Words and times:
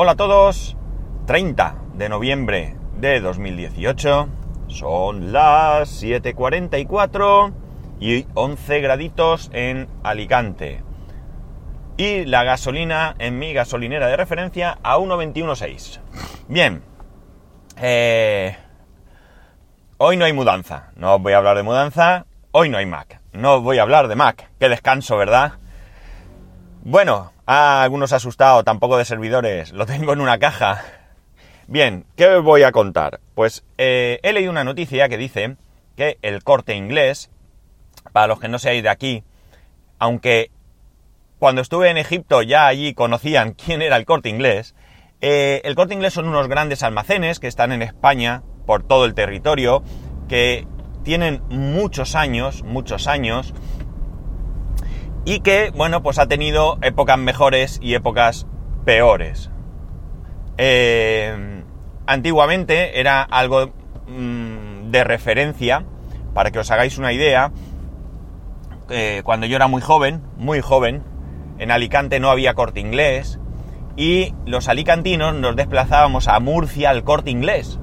Hola 0.00 0.12
a 0.12 0.16
todos, 0.16 0.76
30 1.26 1.74
de 1.94 2.08
noviembre 2.08 2.76
de 2.98 3.20
2018, 3.20 4.28
son 4.68 5.32
las 5.32 6.04
7.44 6.04 7.52
y 7.98 8.24
11 8.34 8.80
graditos 8.80 9.50
en 9.52 9.88
Alicante. 10.04 10.84
Y 11.96 12.26
la 12.26 12.44
gasolina 12.44 13.16
en 13.18 13.40
mi 13.40 13.52
gasolinera 13.52 14.06
de 14.06 14.16
referencia 14.16 14.78
a 14.84 14.98
1.21.6. 14.98 15.98
Bien, 16.46 16.84
eh, 17.78 18.56
hoy 19.96 20.16
no 20.16 20.26
hay 20.26 20.32
mudanza, 20.32 20.92
no 20.94 21.16
os 21.16 21.22
voy 21.22 21.32
a 21.32 21.38
hablar 21.38 21.56
de 21.56 21.64
mudanza, 21.64 22.24
hoy 22.52 22.68
no 22.68 22.78
hay 22.78 22.86
Mac, 22.86 23.20
no 23.32 23.56
os 23.56 23.64
voy 23.64 23.78
a 23.78 23.82
hablar 23.82 24.06
de 24.06 24.14
Mac, 24.14 24.48
qué 24.60 24.68
descanso, 24.68 25.16
¿verdad? 25.16 25.54
Bueno, 26.90 27.32
a 27.44 27.82
algunos 27.82 28.14
asustado, 28.14 28.64
tampoco 28.64 28.96
de 28.96 29.04
servidores, 29.04 29.72
lo 29.72 29.84
tengo 29.84 30.14
en 30.14 30.22
una 30.22 30.38
caja. 30.38 30.82
Bien, 31.66 32.06
¿qué 32.16 32.28
os 32.28 32.42
voy 32.42 32.62
a 32.62 32.72
contar? 32.72 33.20
Pues 33.34 33.62
eh, 33.76 34.20
he 34.22 34.32
leído 34.32 34.50
una 34.50 34.64
noticia 34.64 35.06
que 35.10 35.18
dice 35.18 35.58
que 35.96 36.16
el 36.22 36.42
corte 36.42 36.74
inglés, 36.74 37.30
para 38.12 38.26
los 38.26 38.40
que 38.40 38.48
no 38.48 38.58
seáis 38.58 38.82
de 38.82 38.88
aquí, 38.88 39.22
aunque 39.98 40.50
cuando 41.38 41.60
estuve 41.60 41.90
en 41.90 41.98
Egipto 41.98 42.40
ya 42.40 42.66
allí 42.66 42.94
conocían 42.94 43.52
quién 43.66 43.82
era 43.82 43.98
el 43.98 44.06
corte 44.06 44.30
inglés, 44.30 44.74
eh, 45.20 45.60
el 45.64 45.74
corte 45.74 45.92
inglés 45.92 46.14
son 46.14 46.26
unos 46.26 46.48
grandes 46.48 46.82
almacenes 46.82 47.38
que 47.38 47.48
están 47.48 47.70
en 47.72 47.82
España 47.82 48.44
por 48.64 48.82
todo 48.82 49.04
el 49.04 49.12
territorio, 49.12 49.82
que 50.26 50.66
tienen 51.04 51.42
muchos 51.50 52.14
años, 52.14 52.62
muchos 52.62 53.08
años, 53.08 53.52
y 55.28 55.40
que, 55.40 55.70
bueno, 55.76 56.02
pues 56.02 56.18
ha 56.18 56.26
tenido 56.26 56.78
épocas 56.80 57.18
mejores 57.18 57.78
y 57.82 57.92
épocas 57.92 58.46
peores. 58.86 59.50
Eh, 60.56 61.62
antiguamente 62.06 62.98
era 62.98 63.24
algo 63.24 63.70
mmm, 64.06 64.90
de 64.90 65.04
referencia, 65.04 65.84
para 66.32 66.50
que 66.50 66.58
os 66.58 66.70
hagáis 66.70 66.96
una 66.96 67.12
idea, 67.12 67.52
eh, 68.88 69.20
cuando 69.22 69.46
yo 69.46 69.56
era 69.56 69.68
muy 69.68 69.82
joven, 69.82 70.22
muy 70.38 70.62
joven, 70.62 71.02
en 71.58 71.72
Alicante 71.72 72.20
no 72.20 72.30
había 72.30 72.54
corte 72.54 72.80
inglés, 72.80 73.38
y 73.98 74.34
los 74.46 74.66
alicantinos 74.66 75.34
nos 75.34 75.56
desplazábamos 75.56 76.26
a 76.26 76.40
Murcia 76.40 76.88
al 76.88 77.04
corte 77.04 77.30
inglés. 77.30 77.78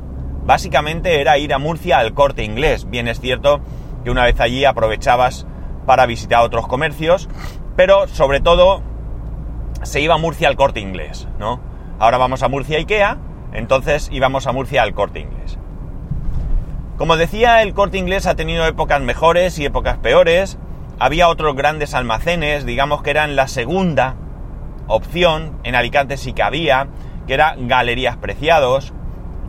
Básicamente 0.46 1.22
era 1.22 1.38
ir 1.38 1.54
a 1.54 1.60
Murcia 1.60 2.00
al 2.00 2.16
corte 2.16 2.44
inglés. 2.44 2.90
Bien 2.90 3.08
es 3.08 3.20
cierto 3.20 3.62
que 4.04 4.10
una 4.10 4.24
vez 4.24 4.40
allí 4.40 4.66
aprovechabas 4.66 5.46
para 5.86 6.06
visitar 6.06 6.44
otros 6.44 6.68
comercios, 6.68 7.30
pero 7.76 8.08
sobre 8.08 8.40
todo 8.40 8.82
se 9.84 10.02
iba 10.02 10.16
a 10.16 10.20
Murcia 10.20 10.48
al 10.48 10.56
corte 10.56 10.80
inglés, 10.80 11.28
¿no? 11.40 11.60
Ahora 12.00 12.18
vamos 12.18 12.44
a 12.44 12.48
Murcia 12.48 12.78
Ikea, 12.78 13.18
entonces 13.54 14.10
íbamos 14.12 14.48
a 14.48 14.52
Murcia 14.52 14.82
al 14.82 14.94
corte 14.94 15.20
inglés. 15.20 15.58
Como 16.98 17.18
decía, 17.18 17.62
el 17.62 17.74
corte 17.74 17.98
inglés 17.98 18.26
ha 18.26 18.36
tenido 18.36 18.66
épocas 18.66 19.02
mejores 19.02 19.60
y 19.60 19.66
épocas 19.66 19.98
peores. 19.98 20.58
Había 20.98 21.28
otros 21.28 21.56
grandes 21.56 21.94
almacenes, 21.94 22.66
digamos 22.66 23.02
que 23.02 23.10
eran 23.10 23.36
la 23.36 23.50
segunda 23.50 24.16
opción, 24.88 25.60
en 25.64 25.76
Alicante 25.76 26.16
sí 26.16 26.32
que 26.32 26.44
había, 26.44 26.88
que 27.28 27.34
era 27.34 27.56
Galerías 27.58 28.16
Preciados, 28.18 28.94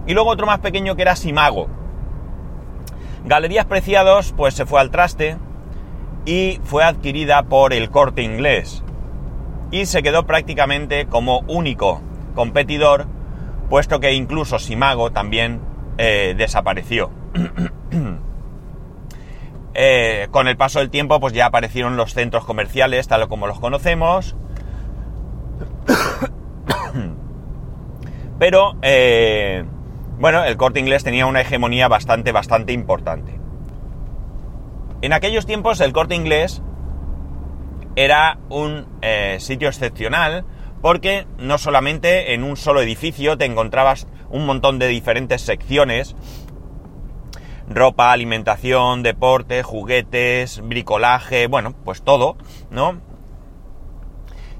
y 0.06 0.14
luego 0.14 0.30
otro 0.30 0.46
más 0.46 0.58
pequeño 0.58 0.96
que 0.96 1.02
era 1.02 1.14
Simago. 1.14 1.68
Galerías 3.24 3.66
Preciados 3.66 4.34
pues 4.36 4.54
se 4.54 4.66
fue 4.66 4.80
al 4.80 4.90
traste, 4.90 5.36
y 6.26 6.60
fue 6.64 6.84
adquirida 6.84 7.44
por 7.44 7.72
el 7.72 7.88
corte 7.88 8.22
inglés 8.22 8.82
y 9.70 9.86
se 9.86 10.02
quedó 10.02 10.26
prácticamente 10.26 11.06
como 11.06 11.40
único 11.48 12.02
competidor, 12.34 13.06
puesto 13.70 14.00
que 14.00 14.12
incluso 14.12 14.58
Simago 14.58 15.12
también 15.12 15.60
eh, 15.98 16.34
desapareció. 16.36 17.10
eh, 19.74 20.28
con 20.30 20.48
el 20.48 20.56
paso 20.56 20.80
del 20.80 20.90
tiempo, 20.90 21.18
pues 21.20 21.32
ya 21.32 21.46
aparecieron 21.46 21.96
los 21.96 22.12
centros 22.12 22.44
comerciales, 22.44 23.08
tal 23.08 23.26
como 23.28 23.46
los 23.46 23.58
conocemos. 23.58 24.36
Pero, 28.38 28.76
eh, 28.82 29.64
bueno, 30.18 30.44
el 30.44 30.56
corte 30.56 30.80
inglés 30.80 31.02
tenía 31.04 31.26
una 31.26 31.40
hegemonía 31.40 31.88
bastante, 31.88 32.32
bastante 32.32 32.72
importante. 32.72 33.45
En 35.06 35.12
aquellos 35.12 35.46
tiempos 35.46 35.78
el 35.78 35.92
corte 35.92 36.16
inglés 36.16 36.62
era 37.94 38.38
un 38.48 38.88
eh, 39.02 39.36
sitio 39.38 39.68
excepcional 39.68 40.44
porque 40.82 41.28
no 41.38 41.58
solamente 41.58 42.34
en 42.34 42.42
un 42.42 42.56
solo 42.56 42.80
edificio 42.80 43.38
te 43.38 43.44
encontrabas 43.44 44.08
un 44.30 44.44
montón 44.46 44.80
de 44.80 44.88
diferentes 44.88 45.42
secciones, 45.42 46.16
ropa, 47.68 48.10
alimentación, 48.10 49.04
deporte, 49.04 49.62
juguetes, 49.62 50.60
bricolaje, 50.64 51.46
bueno, 51.46 51.72
pues 51.84 52.02
todo, 52.02 52.36
¿no? 52.70 53.00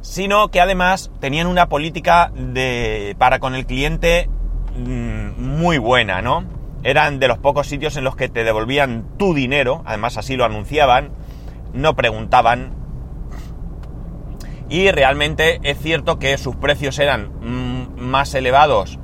Sino 0.01 0.53
que 0.53 0.61
además 0.61 1.11
tenían 1.19 1.49
una 1.49 1.69
política 1.69 2.31
de, 2.37 3.17
para 3.19 3.41
con 3.41 3.57
el 3.57 3.67
cliente 3.67 4.31
mmm, 4.77 5.43
muy 5.59 5.78
buena, 5.78 6.23
¿no? 6.23 6.56
Eran 6.87 7.19
de 7.19 7.27
los 7.27 7.39
pocos 7.39 7.67
sitios 7.67 7.97
en 7.97 8.05
los 8.05 8.15
que 8.15 8.29
te 8.29 8.45
devolvían 8.45 9.05
tu 9.19 9.35
dinero, 9.35 9.83
además 9.87 10.19
así 10.19 10.37
lo 10.37 10.45
anunciaban, 10.45 11.11
no 11.73 11.97
preguntaban. 11.97 12.75
Y 14.69 14.93
realmente 14.93 15.59
es 15.65 15.81
cierto 15.81 16.21
que 16.21 16.39
sus 16.39 16.55
precios 16.55 17.01
eran 17.01 17.33
mm, 17.41 18.01
más 18.01 18.33
elevados 18.35 19.01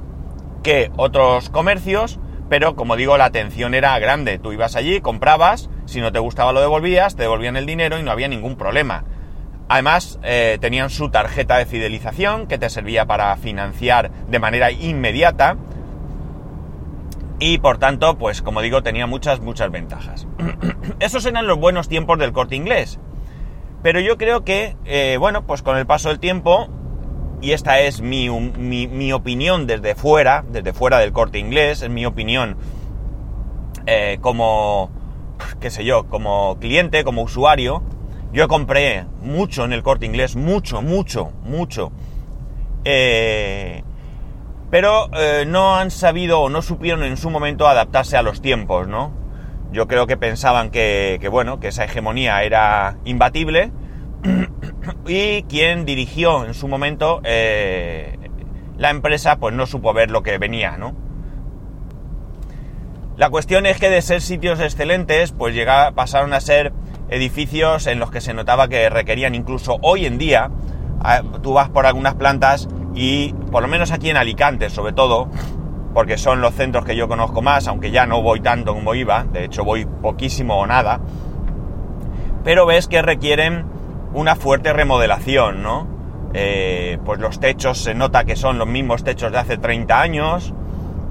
que 0.63 0.93
otros 0.97 1.51
comercios, 1.51 2.21
pero 2.49 2.77
como 2.77 2.95
digo, 2.95 3.19
la 3.19 3.25
atención 3.25 3.75
era 3.75 3.99
grande. 3.99 4.39
Tú 4.39 4.53
ibas 4.53 4.77
allí, 4.77 5.01
comprabas, 5.01 5.69
si 5.85 6.01
no 6.01 6.13
te 6.13 6.21
gustaba 6.21 6.53
lo 6.53 6.61
devolvías, 6.61 7.17
te 7.17 7.23
devolvían 7.23 7.57
el 7.57 7.67
dinero 7.67 7.99
y 7.99 8.05
no 8.05 8.13
había 8.13 8.29
ningún 8.29 8.55
problema. 8.55 9.03
Además, 9.69 10.21
eh, 10.23 10.57
tenían 10.61 10.89
su 10.89 11.11
tarjeta 11.11 11.59
de 11.59 11.67
fidelización 11.67 12.47
que 12.47 12.59
te 12.59 12.71
servía 12.71 13.07
para 13.07 13.37
financiar 13.39 14.13
de 14.29 14.39
manera 14.39 14.71
inmediata 14.71 15.57
y 17.43 17.59
por 17.59 17.79
tanto, 17.79 18.19
pues 18.19 18.41
como 18.41 18.63
digo, 18.63 18.85
tenía 18.85 19.09
muchas, 19.09 19.41
muchas 19.41 19.73
ventajas. 19.73 20.29
Esos 21.01 21.27
eran 21.27 21.49
los 21.49 21.59
buenos 21.59 21.89
tiempos 21.89 22.17
del 22.21 22.33
corte 22.33 22.55
inglés. 22.55 23.01
Pero 23.83 23.99
yo 23.99 24.17
creo 24.17 24.45
que, 24.45 24.77
eh, 24.85 25.17
bueno, 25.19 25.45
pues 25.45 25.61
con 25.63 25.77
el 25.77 25.85
paso 25.85 26.09
del 26.09 26.21
tiempo, 26.21 26.69
y 27.41 27.51
esta 27.51 27.81
es 27.81 28.01
mi, 28.01 28.31
mi, 28.31 29.13
opinión 29.13 29.67
desde 29.67 29.97
fuera, 29.97 30.45
desde 30.49 30.73
fuera 30.73 31.01
del 31.01 31.13
corte 31.13 31.41
inglés, 31.41 31.83
es 31.83 31.91
mi 31.91 32.07
opinión 32.07 32.57
eh, 33.87 34.19
como, 34.21 34.93
qué 35.59 35.71
sé 35.71 35.85
yo, 35.85 36.05
como 36.05 36.59
cliente, 36.61 37.03
como 37.03 37.23
usuario, 37.23 37.83
yo 38.33 38.47
compré 38.47 39.05
mucho 39.21 39.65
en 39.65 39.73
el 39.73 39.83
corte 39.83 40.07
inglés, 40.07 40.37
mucho, 40.37 40.81
mucho, 40.81 41.33
mucho. 41.43 41.91
Eh, 42.85 43.83
pero 44.73 45.11
eh, 45.13 45.45
no 45.47 45.77
han 45.77 45.91
sabido 45.91 46.41
o 46.41 46.49
no 46.49 46.63
supieron 46.63 47.03
en 47.03 47.19
su 47.19 47.29
momento 47.29 47.69
adaptarse 47.69 48.17
a 48.17 48.23
los 48.23 48.41
tiempos, 48.41 48.89
¿no? 48.89 49.13
Yo 49.71 49.87
creo 49.87 50.07
que 50.07 50.17
pensaban 50.17 50.71
que, 50.71 51.29
bueno, 51.31 51.61
que 51.61 51.69
esa 51.69 51.85
hegemonía 51.85 52.43
era 52.43 52.97
imbatible 53.05 53.71
y 55.07 55.43
quien 55.43 55.85
dirigió 55.85 56.47
en 56.47 56.55
su 56.55 56.69
momento 56.69 57.21
eh, 57.23 58.17
la 58.79 58.89
empresa 58.89 59.37
pues 59.37 59.55
no 59.55 59.67
supo 59.67 59.93
ver 59.93 60.11
lo 60.11 60.23
que 60.23 60.39
venía, 60.39 60.79
¿no? 60.79 60.97
La 63.19 63.29
cuestión 63.29 63.67
es 63.67 63.79
que 63.79 63.91
de 63.91 64.01
ser 64.01 64.23
sitios 64.23 64.59
excelentes, 64.59 65.33
pues 65.33 65.55
llega, 65.55 65.93
pasaron 65.93 66.33
a 66.33 66.41
ser 66.41 66.73
edificios 67.11 67.87
en 67.87 67.99
los 67.99 68.11
que 68.11 68.23
se 68.23 68.33
notaba 68.33 68.69
que 68.69 68.89
requerían 68.89 69.35
incluso 69.35 69.77
hoy 69.83 70.07
en 70.07 70.17
día, 70.17 70.51
tú 71.43 71.53
vas 71.53 71.69
por 71.69 71.85
algunas 71.85 72.15
plantas 72.15 72.69
y 72.95 73.33
por 73.51 73.63
lo 73.63 73.69
menos 73.69 73.91
aquí 73.91 74.11
en 74.11 74.17
Alicante 74.17 74.71
sobre 74.71 74.93
todo, 74.93 75.29
porque 75.95 76.19
son 76.19 76.41
los 76.41 76.55
centros 76.55 76.85
que 76.85 76.97
yo 76.97 77.09
conozco 77.09 77.43
más, 77.43 77.69
aunque 77.69 77.91
ya 77.91 78.07
no 78.07 78.23
voy 78.23 78.41
tanto 78.41 78.75
como 78.75 78.95
iba, 78.95 79.25
de 79.25 79.45
hecho 79.45 79.65
voy 79.65 79.85
poquísimo 79.85 80.59
o 80.59 80.67
nada, 80.67 81.01
pero 82.45 82.67
ves 82.67 82.89
que 82.89 83.03
requieren 83.03 83.65
una 84.15 84.37
fuerte 84.37 84.73
remodelación, 84.73 85.63
¿no? 85.63 85.87
Eh, 86.35 86.99
pues 87.05 87.21
los 87.21 87.41
techos 87.41 87.79
se 87.79 87.95
nota 87.95 88.25
que 88.25 88.37
son 88.37 88.59
los 88.59 88.67
mismos 88.67 89.05
techos 89.05 89.33
de 89.33 89.39
hace 89.39 89.59
30 89.59 90.01
años, 90.01 90.55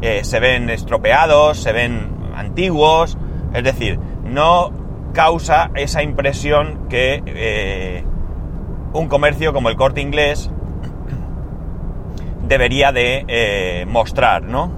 eh, 0.02 0.24
se 0.24 0.40
ven 0.40 0.70
estropeados, 0.70 1.58
se 1.58 1.72
ven 1.74 2.10
antiguos, 2.36 3.18
es 3.54 3.64
decir, 3.64 4.00
no 4.24 4.72
causa 5.14 5.70
esa 5.76 6.02
impresión 6.02 6.88
que 6.90 7.22
eh, 7.26 8.04
un 8.94 9.08
comercio 9.08 9.54
como 9.54 9.70
el 9.70 9.76
corte 9.76 10.02
inglés 10.02 10.50
debería 12.52 12.92
de 12.92 13.24
eh, 13.30 13.86
mostrar, 13.88 14.44
¿no? 14.44 14.74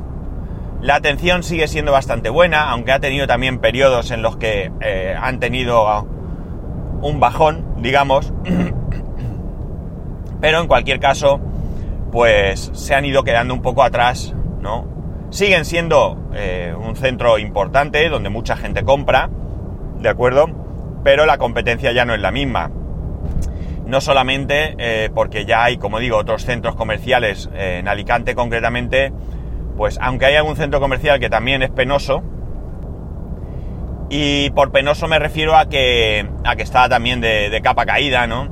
La 0.79 0.93
atención 0.93 1.41
sigue 1.41 1.67
siendo 1.67 1.91
bastante 1.91 2.29
buena, 2.29 2.69
aunque 2.69 2.91
ha 2.91 2.99
tenido 2.99 3.25
también 3.25 3.57
periodos 3.57 4.11
en 4.11 4.21
los 4.21 4.37
que 4.37 4.71
eh, 4.79 5.15
han 5.19 5.39
tenido 5.39 6.07
un 7.01 7.19
bajón, 7.19 7.65
digamos. 7.79 8.31
Pero 10.41 10.59
en 10.59 10.67
cualquier 10.67 10.99
caso, 10.99 11.39
pues 12.11 12.69
se 12.73 12.93
han 12.93 13.05
ido 13.05 13.23
quedando 13.23 13.55
un 13.55 13.63
poco 13.63 13.81
atrás, 13.81 14.35
¿no? 14.61 14.85
Siguen 15.31 15.65
siendo 15.65 16.29
eh, 16.35 16.75
un 16.77 16.95
centro 16.95 17.39
importante 17.39 18.07
donde 18.07 18.29
mucha 18.29 18.55
gente 18.55 18.83
compra, 18.83 19.31
¿de 19.99 20.09
acuerdo? 20.09 20.47
Pero 21.03 21.25
la 21.25 21.39
competencia 21.39 21.91
ya 21.91 22.05
no 22.05 22.13
es 22.13 22.21
la 22.21 22.29
misma. 22.29 22.69
No 23.85 24.00
solamente 24.01 24.75
eh, 24.77 25.09
porque 25.13 25.45
ya 25.45 25.63
hay, 25.63 25.77
como 25.77 26.00
digo, 26.00 26.18
otros 26.18 26.45
centros 26.45 26.75
comerciales, 26.75 27.50
eh, 27.53 27.77
en 27.80 27.88
Alicante 27.88 28.35
concretamente, 28.35 29.12
pues 29.77 29.97
aunque 30.01 30.25
hay 30.27 30.35
algún 30.35 30.56
centro 30.56 30.80
comercial 30.80 31.19
que 31.19 31.30
también 31.30 31.63
es 31.63 31.69
penoso, 31.69 32.24
y 34.09 34.51
por 34.51 34.71
penoso 34.71 35.07
me 35.07 35.18
refiero 35.18 35.57
a 35.57 35.68
que, 35.68 36.27
a 36.44 36.56
que 36.56 36.63
está 36.63 36.88
también 36.88 37.19
de, 37.19 37.59
capa 37.63 37.85
caída, 37.85 38.27
¿no? 38.27 38.47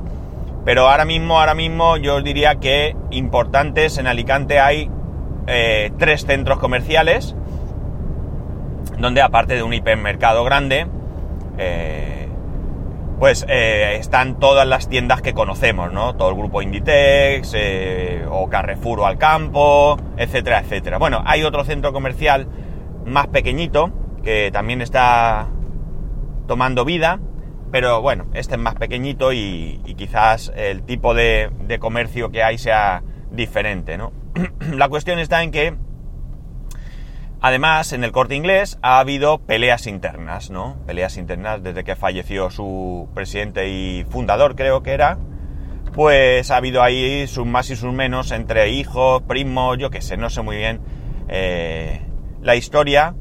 Pero 0.64 0.88
ahora 0.88 1.04
mismo, 1.04 1.38
ahora 1.38 1.54
mismo 1.54 1.96
yo 1.96 2.20
diría 2.20 2.56
que 2.56 2.96
importantes 3.10 3.98
en 3.98 4.06
Alicante 4.06 4.58
hay 4.60 4.90
eh, 5.46 5.92
tres 5.98 6.26
centros 6.26 6.58
comerciales, 6.58 7.36
donde 8.98 9.22
aparte 9.22 9.54
de 9.54 9.62
un 9.62 9.72
hipermercado 9.72 10.44
grande, 10.44 10.86
pues 13.18 13.46
eh, 13.48 13.96
están 13.98 14.38
todas 14.38 14.66
las 14.66 14.88
tiendas 14.88 15.22
que 15.22 15.32
conocemos, 15.32 15.92
¿no? 15.92 16.16
Todo 16.16 16.30
el 16.30 16.36
grupo 16.36 16.62
Inditex, 16.62 17.54
o 18.28 18.48
Carrefour 18.48 19.00
o 19.00 19.06
Alcampo, 19.06 19.96
etcétera, 20.16 20.60
etcétera. 20.60 20.98
Bueno, 20.98 21.22
hay 21.24 21.44
otro 21.44 21.64
centro 21.64 21.92
comercial 21.92 22.48
más 23.04 23.28
pequeñito, 23.28 23.90
que 24.22 24.50
también 24.52 24.80
está 24.80 25.48
tomando 26.46 26.84
vida, 26.84 27.20
pero 27.70 28.02
bueno, 28.02 28.26
este 28.34 28.54
es 28.54 28.60
más 28.60 28.74
pequeñito 28.74 29.32
y, 29.32 29.80
quizás 29.96 30.52
el 30.54 30.82
tipo 30.82 31.14
de, 31.14 31.50
comercio 31.80 32.30
que 32.30 32.42
hay 32.42 32.58
sea 32.58 33.02
diferente, 33.30 33.96
¿no? 33.96 34.12
La 34.72 34.88
cuestión 34.88 35.18
está 35.18 35.42
en 35.42 35.50
que, 35.50 35.74
además, 37.42 37.92
en 37.92 38.04
el 38.04 38.12
corte 38.12 38.34
inglés 38.34 38.78
ha 38.80 38.98
habido 38.98 39.38
peleas 39.38 39.86
internas, 39.86 40.50
¿no? 40.50 40.76
Peleas 40.86 41.18
internas 41.18 41.62
desde 41.62 41.84
que 41.84 41.96
falleció 41.96 42.50
su 42.50 43.08
presidente 43.14 43.68
y 43.68 44.04
fundador, 44.08 44.56
creo 44.56 44.82
que 44.82 44.92
era. 44.92 45.18
Pues 45.92 46.50
ha 46.50 46.56
habido 46.56 46.82
ahí 46.82 47.26
sus 47.26 47.44
más 47.44 47.68
y 47.68 47.76
sus 47.76 47.92
menos 47.92 48.30
entre 48.30 48.70
hijos, 48.70 49.22
primos, 49.22 49.76
yo 49.76 49.90
qué 49.90 50.00
sé, 50.00 50.16
no 50.16 50.30
sé 50.30 50.40
muy 50.40 50.56
bien 50.56 50.80
eh, 51.28 52.00
la 52.40 52.56
historia, 52.56 53.14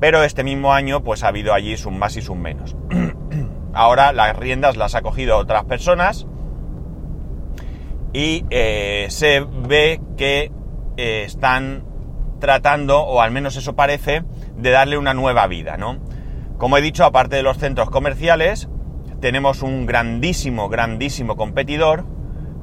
pero 0.00 0.24
este 0.24 0.42
mismo 0.42 0.72
año 0.72 1.04
pues 1.04 1.22
ha 1.22 1.28
habido 1.28 1.54
allí 1.54 1.76
sus 1.76 1.92
más 1.92 2.16
y 2.16 2.22
sus 2.22 2.36
menos. 2.36 2.76
Ahora 3.74 4.12
las 4.12 4.36
riendas 4.36 4.76
las 4.76 4.94
ha 4.94 5.02
cogido 5.02 5.38
otras 5.38 5.64
personas 5.64 6.26
y 8.12 8.44
eh, 8.50 9.06
se 9.10 9.40
ve 9.40 10.00
que 10.16 10.50
eh, 10.96 11.22
están 11.24 11.84
tratando, 12.42 13.00
o 13.00 13.22
al 13.22 13.30
menos 13.30 13.56
eso 13.56 13.76
parece, 13.76 14.24
de 14.56 14.70
darle 14.70 14.98
una 14.98 15.14
nueva 15.14 15.46
vida, 15.46 15.76
¿no? 15.76 15.98
Como 16.58 16.76
he 16.76 16.82
dicho, 16.82 17.04
aparte 17.04 17.36
de 17.36 17.44
los 17.44 17.56
centros 17.56 17.88
comerciales, 17.88 18.68
tenemos 19.20 19.62
un 19.62 19.86
grandísimo, 19.86 20.68
grandísimo 20.68 21.36
competidor, 21.36 22.04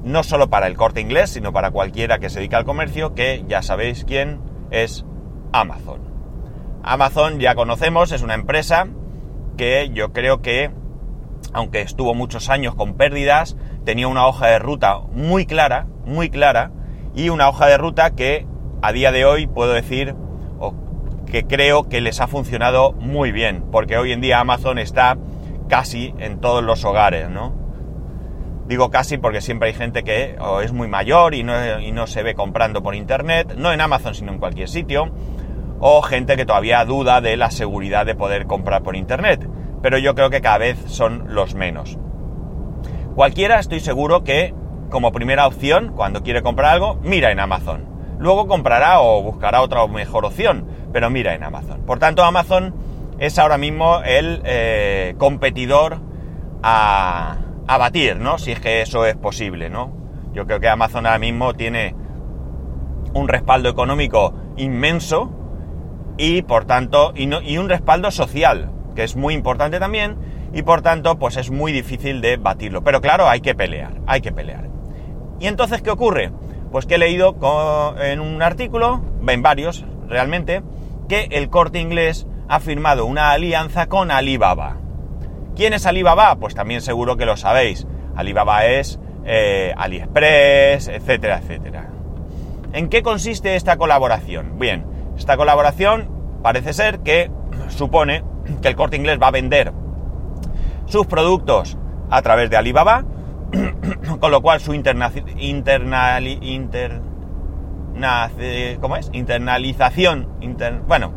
no 0.04 0.24
solo 0.24 0.50
para 0.50 0.68
el 0.68 0.76
corte 0.76 1.00
inglés, 1.00 1.30
sino 1.30 1.54
para 1.54 1.72
cualquiera 1.72 2.20
que 2.20 2.30
se 2.30 2.40
dedique 2.40 2.58
al 2.58 2.66
comercio, 2.66 3.16
que 3.16 3.46
ya 3.48 3.62
sabéis 3.62 4.04
quién 4.04 4.42
es 4.70 5.06
Amazon. 5.54 6.02
Amazon 6.84 7.40
ya 7.40 7.56
conocemos, 7.56 8.12
es 8.12 8.22
una 8.22 8.34
empresa 8.34 8.90
que 9.56 9.90
yo 9.94 10.12
creo 10.12 10.42
que, 10.42 10.72
aunque 11.54 11.80
estuvo 11.80 12.14
muchos 12.14 12.50
años 12.50 12.76
con 12.76 12.96
pérdidas, 12.96 13.56
tenía 13.86 14.10
una 14.10 14.28
hoja 14.28 14.48
de 14.48 14.60
ruta 14.60 15.00
muy 15.14 15.46
clara, 15.46 15.88
muy 16.06 16.30
clara, 16.30 16.72
y 17.16 17.30
una 17.30 17.48
hoja 17.48 17.68
de 17.68 17.78
ruta 17.78 18.12
que 18.12 18.46
a 18.82 18.92
día 18.92 19.12
de 19.12 19.26
hoy 19.26 19.48
puedo 19.48 19.74
decir 19.74 20.16
que 21.26 21.46
creo 21.46 21.88
que 21.88 22.02
les 22.02 22.22
ha 22.22 22.28
funcionado 22.28 22.94
muy 22.94 23.32
bien, 23.32 23.66
porque 23.72 23.98
hoy 23.98 24.12
en 24.12 24.22
día 24.22 24.40
Amazon 24.40 24.80
está 24.80 25.18
casi 25.68 26.14
en 26.18 26.40
todos 26.40 26.64
los 26.64 26.84
hogares, 26.86 27.30
¿no? 27.30 27.54
Digo 28.68 28.90
casi 28.90 29.18
porque 29.18 29.42
siempre 29.42 29.70
hay 29.70 29.76
gente 29.76 30.04
que 30.04 30.38
es 30.64 30.74
muy 30.74 30.88
mayor 30.88 31.36
y 31.36 31.44
no 31.44 32.08
se 32.08 32.24
ve 32.24 32.34
comprando 32.34 32.82
por 32.82 32.96
internet, 32.96 33.54
no 33.58 33.72
en 33.72 33.82
Amazon 33.82 34.16
sino 34.16 34.32
en 34.32 34.40
cualquier 34.40 34.70
sitio, 34.70 35.12
o 35.80 36.02
gente 36.02 36.36
que 36.36 36.46
todavía 36.46 36.84
duda 36.86 37.22
de 37.22 37.38
la 37.38 37.52
seguridad 37.52 38.06
de 38.06 38.16
poder 38.16 38.48
comprar 38.48 38.82
por 38.82 38.96
internet, 38.96 39.48
pero 39.82 39.98
yo 39.98 40.16
creo 40.16 40.30
que 40.30 40.42
cada 40.42 40.58
vez 40.58 40.78
son 40.88 41.34
los 41.34 41.56
menos. 41.56 41.98
Cualquiera 43.16 43.60
estoy 43.60 43.80
seguro 43.80 44.24
que 44.24 44.54
como 44.90 45.12
primera 45.12 45.46
opción, 45.46 45.94
cuando 45.96 46.24
quiere 46.24 46.42
comprar 46.42 46.74
algo, 46.74 47.00
mira 47.04 47.32
en 47.32 47.40
Amazon. 47.40 47.89
Luego 48.20 48.48
comprará 48.48 49.00
o 49.00 49.24
buscará 49.24 49.62
otra 49.62 49.88
mejor 49.88 50.26
opción, 50.26 50.68
pero 50.92 51.10
mira 51.10 51.34
en 51.34 51.44
Amazon. 51.44 51.82
Por 51.86 52.00
tanto, 52.00 52.24
Amazon 52.24 52.76
es 53.18 53.40
ahora 53.40 53.58
mismo 53.58 54.02
el 54.04 54.42
eh, 54.44 55.16
competidor 55.18 56.00
a, 56.62 57.38
batir, 57.66 58.18
¿no? 58.18 58.38
Si 58.38 58.52
es 58.52 58.60
que 58.60 58.82
eso 58.82 59.06
es 59.06 59.16
posible, 59.16 59.70
¿no? 59.70 59.94
Yo 60.34 60.46
creo 60.46 60.60
que 60.60 60.68
Amazon 60.68 61.06
ahora 61.06 61.18
mismo 61.18 61.54
tiene 61.54 61.96
un 63.14 63.30
respaldo 63.30 63.70
económico 63.70 64.34
inmenso 64.58 65.32
y 66.18 66.42
por 66.42 66.66
tanto, 66.66 67.14
y, 67.16 67.30
y 67.50 67.58
un 67.58 67.70
respaldo 67.70 68.12
social, 68.12 68.70
que 68.96 69.06
es 69.06 69.16
muy 69.16 69.34
importante 69.34 69.80
también, 69.80 70.18
y 70.54 70.64
por 70.64 70.82
tanto, 70.82 71.18
pues 71.18 71.38
es 71.38 71.52
muy 71.52 71.72
difícil 71.72 72.20
de 72.20 72.36
batirlo. 72.36 72.84
Pero 72.84 73.00
claro, 73.00 73.30
hay 73.30 73.40
que 73.40 73.56
pelear, 73.56 73.94
hay 74.08 74.20
que 74.20 74.34
pelear. 74.34 74.68
¿Y 75.40 75.48
entonces 75.48 75.82
qué 75.82 75.92
ocurre? 75.92 76.32
Pues 76.72 76.86
que 76.86 76.96
he 76.96 76.98
leído 77.00 77.36
en 78.00 78.20
un 78.20 78.42
artículo, 78.42 79.02
en 79.28 79.42
varios 79.42 79.86
realmente, 80.08 80.62
que 81.08 81.28
el 81.32 81.50
corte 81.50 81.80
inglés 81.80 82.28
ha 82.48 82.60
firmado 82.60 83.06
una 83.06 83.32
alianza 83.32 83.88
con 83.88 84.12
Alibaba. 84.12 84.78
¿Quién 85.56 85.74
es 85.74 85.86
Alibaba? 85.86 86.36
Pues 86.36 86.56
también 86.56 86.82
seguro 86.82 87.18
que 87.18 87.26
lo 87.26 87.38
sabéis. 87.38 87.88
Alibaba 88.16 88.66
es 88.66 89.00
eh, 89.26 89.74
AliExpress, 89.78 90.88
etcétera, 90.88 91.40
etcétera. 91.40 91.90
¿En 92.74 92.90
qué 92.90 93.02
consiste 93.02 93.56
esta 93.56 93.78
colaboración? 93.78 94.60
Bien, 94.60 94.86
esta 95.18 95.38
colaboración 95.38 96.10
parece 96.42 96.74
ser 96.74 97.00
que 97.00 97.32
supone 97.70 98.24
que 98.62 98.68
el 98.68 98.76
corte 98.76 98.96
inglés 98.96 99.20
va 99.22 99.28
a 99.28 99.32
vender 99.32 99.74
sus 100.86 101.06
productos 101.08 101.78
a 102.10 102.22
través 102.22 102.50
de 102.50 102.58
Alibaba, 102.58 103.06
con 104.20 104.32
lo 104.32 104.42
cual 104.42 104.60
su 104.60 104.74
interna 104.74 105.12
inter 105.38 107.02
¿cómo 108.80 108.96
es? 108.96 109.10
internalización, 109.14 110.28
bueno, 110.88 111.14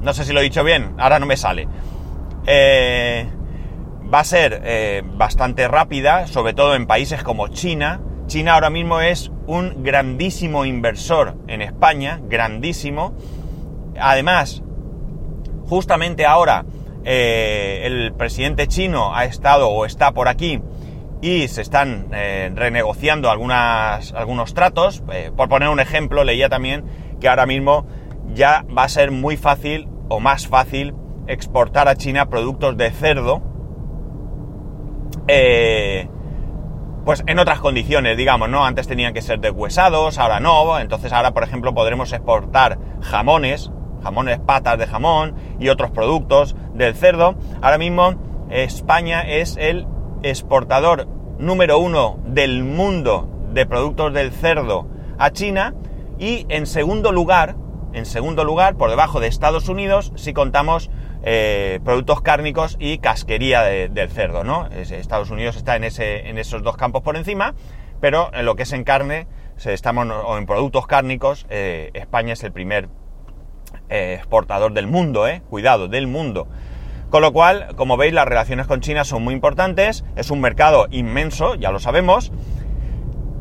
no 0.00 0.12
sé 0.12 0.24
si 0.24 0.32
lo 0.32 0.40
he 0.40 0.44
dicho 0.44 0.64
bien, 0.64 0.94
ahora 0.98 1.18
no 1.18 1.26
me 1.26 1.36
sale. 1.36 1.68
Eh, 2.46 3.26
va 4.12 4.20
a 4.20 4.24
ser 4.24 4.62
eh, 4.64 5.02
bastante 5.04 5.68
rápida, 5.68 6.26
sobre 6.26 6.54
todo 6.54 6.74
en 6.74 6.86
países 6.86 7.22
como 7.22 7.48
China. 7.48 8.00
China 8.26 8.54
ahora 8.54 8.70
mismo 8.70 9.00
es 9.00 9.30
un 9.46 9.82
grandísimo 9.82 10.64
inversor 10.64 11.36
en 11.48 11.62
España, 11.62 12.20
grandísimo. 12.24 13.14
Además, 13.98 14.62
justamente 15.68 16.26
ahora 16.26 16.64
eh, 17.04 17.82
el 17.84 18.12
presidente 18.14 18.66
chino 18.66 19.14
ha 19.14 19.24
estado 19.24 19.68
o 19.68 19.84
está 19.84 20.12
por 20.12 20.28
aquí 20.28 20.60
y 21.20 21.48
se 21.48 21.62
están 21.62 22.08
eh, 22.12 22.50
renegociando 22.54 23.30
algunas, 23.30 24.12
algunos 24.12 24.54
tratos. 24.54 25.02
Eh, 25.12 25.30
por 25.34 25.48
poner 25.48 25.68
un 25.68 25.80
ejemplo, 25.80 26.24
leía 26.24 26.48
también 26.48 26.84
que 27.20 27.28
ahora 27.28 27.46
mismo 27.46 27.86
ya 28.34 28.64
va 28.76 28.84
a 28.84 28.88
ser 28.88 29.10
muy 29.10 29.36
fácil 29.36 29.88
o 30.08 30.20
más 30.20 30.46
fácil 30.46 30.94
exportar 31.26 31.88
a 31.88 31.96
China 31.96 32.28
productos 32.28 32.76
de 32.76 32.90
cerdo. 32.90 33.42
Eh, 35.28 36.08
pues 37.04 37.22
en 37.26 37.38
otras 37.38 37.60
condiciones, 37.60 38.16
digamos, 38.16 38.48
¿no? 38.48 38.64
Antes 38.64 38.88
tenían 38.88 39.14
que 39.14 39.22
ser 39.22 39.38
deshuesados, 39.40 40.18
ahora 40.18 40.40
no. 40.40 40.78
Entonces 40.78 41.12
ahora, 41.12 41.32
por 41.32 41.44
ejemplo, 41.44 41.72
podremos 41.72 42.12
exportar 42.12 42.78
jamones, 43.00 43.70
jamones, 44.02 44.38
patas 44.40 44.78
de 44.78 44.86
jamón 44.86 45.34
y 45.58 45.68
otros 45.68 45.92
productos 45.92 46.56
del 46.74 46.94
cerdo. 46.94 47.36
Ahora 47.62 47.78
mismo 47.78 48.14
España 48.50 49.22
es 49.22 49.56
el 49.56 49.86
exportador 50.30 51.06
número 51.38 51.78
uno 51.78 52.18
del 52.26 52.64
mundo 52.64 53.28
de 53.52 53.66
productos 53.66 54.12
del 54.12 54.32
cerdo 54.32 54.88
a 55.18 55.30
China 55.30 55.74
y 56.18 56.46
en 56.48 56.66
segundo 56.66 57.12
lugar, 57.12 57.56
en 57.92 58.06
segundo 58.06 58.44
lugar, 58.44 58.76
por 58.76 58.90
debajo 58.90 59.20
de 59.20 59.28
Estados 59.28 59.68
Unidos, 59.68 60.12
si 60.16 60.32
contamos 60.32 60.90
eh, 61.22 61.80
productos 61.84 62.20
cárnicos 62.20 62.76
y 62.78 62.98
casquería 62.98 63.62
del 63.62 64.10
cerdo, 64.10 64.44
¿no? 64.44 64.68
Estados 64.70 65.30
Unidos 65.30 65.56
está 65.56 65.76
en, 65.76 65.84
esos 65.84 66.62
dos 66.62 66.76
campos 66.76 67.02
por 67.02 67.16
encima, 67.16 67.54
pero 68.00 68.30
en 68.34 68.44
lo 68.44 68.56
que 68.56 68.64
es 68.64 68.72
en 68.72 68.84
carne, 68.84 69.26
estamos, 69.64 70.06
o 70.08 70.38
en 70.38 70.46
productos 70.46 70.86
cárnicos, 70.86 71.46
eh, 71.50 71.90
España 71.94 72.34
es 72.34 72.44
el 72.44 72.52
primer 72.52 72.88
eh, 73.88 74.14
exportador 74.18 74.72
del 74.72 74.86
mundo. 74.86 75.26
Cuidado, 75.48 75.88
del 75.88 76.06
mundo. 76.06 76.48
Con 77.10 77.22
lo 77.22 77.32
cual, 77.32 77.68
como 77.76 77.96
veis, 77.96 78.12
las 78.12 78.26
relaciones 78.26 78.66
con 78.66 78.80
China 78.80 79.04
son 79.04 79.22
muy 79.22 79.34
importantes, 79.34 80.04
es 80.16 80.30
un 80.30 80.40
mercado 80.40 80.86
inmenso, 80.90 81.54
ya 81.54 81.70
lo 81.70 81.78
sabemos, 81.78 82.32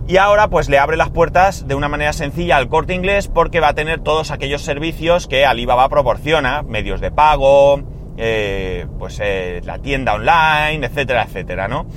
Y 0.08 0.18
ahora 0.18 0.50
pues 0.50 0.70
le 0.70 0.78
abre 0.78 0.98
las 0.98 1.10
puertas 1.10 1.68
de 1.68 1.74
una 1.74 1.88
manera 1.88 2.14
sencilla 2.14 2.58
al 2.58 2.68
corte 2.68 2.94
inglés 2.94 3.28
porque 3.28 3.60
va 3.60 3.70
a 3.70 3.74
tener 3.74 4.02
todos 4.02 4.30
aquellos 4.30 4.62
servicios 4.62 5.28
que 5.28 5.48
Alibaba 5.48 5.90
proporciona, 5.90 6.62
medios 6.62 7.02
de 7.02 7.10
pago, 7.10 7.82
eh, 8.18 8.86
pues 9.00 9.20
eh, 9.24 9.62
la 9.66 9.80
tienda 9.80 10.14
online, 10.14 10.86
etcétera, 10.86 11.24
etcétera, 11.24 11.68
¿no? 11.68 11.88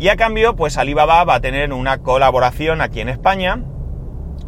Y 0.00 0.08
a 0.08 0.16
cambio, 0.16 0.56
pues 0.56 0.76
Alibaba 0.78 1.22
va 1.22 1.36
a 1.36 1.40
tener 1.40 1.72
una 1.72 1.98
colaboración 1.98 2.80
aquí 2.80 3.00
en 3.00 3.08
España, 3.08 3.60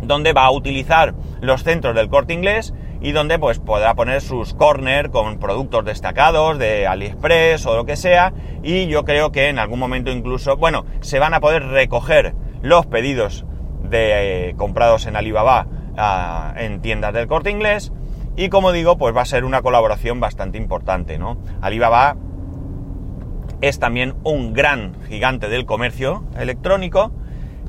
donde 0.02 0.32
va 0.32 0.44
a 0.44 0.50
utilizar 0.50 1.14
los 1.40 1.62
centros 1.62 1.94
del 1.94 2.08
corte 2.08 2.34
inglés 2.34 2.74
y 3.00 3.12
donde 3.12 3.38
pues 3.38 3.58
podrá 3.58 3.94
poner 3.94 4.20
sus 4.20 4.54
corner 4.54 5.10
con 5.10 5.38
productos 5.38 5.84
destacados 5.84 6.58
de 6.58 6.86
AliExpress 6.86 7.66
o 7.66 7.76
lo 7.76 7.84
que 7.84 7.96
sea 7.96 8.32
y 8.62 8.86
yo 8.86 9.04
creo 9.04 9.32
que 9.32 9.48
en 9.48 9.58
algún 9.58 9.78
momento 9.78 10.10
incluso, 10.10 10.56
bueno, 10.56 10.84
se 11.00 11.18
van 11.18 11.34
a 11.34 11.40
poder 11.40 11.64
recoger 11.64 12.34
los 12.62 12.86
pedidos 12.86 13.44
de, 13.82 14.48
eh, 14.48 14.54
comprados 14.56 15.06
en 15.06 15.16
Alibaba 15.16 15.66
ah, 15.96 16.54
en 16.56 16.80
tiendas 16.80 17.12
del 17.12 17.26
corte 17.26 17.50
inglés. 17.50 17.92
Y 18.36 18.48
como 18.48 18.72
digo, 18.72 18.98
pues 18.98 19.16
va 19.16 19.22
a 19.22 19.26
ser 19.26 19.44
una 19.44 19.62
colaboración 19.62 20.20
bastante 20.20 20.58
importante, 20.58 21.18
¿no? 21.18 21.38
Alibaba 21.62 22.16
es 23.62 23.78
también 23.78 24.14
un 24.24 24.52
gran 24.52 24.94
gigante 25.08 25.48
del 25.48 25.64
comercio 25.64 26.24
electrónico 26.38 27.12